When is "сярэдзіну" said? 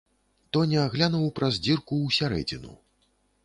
2.19-2.73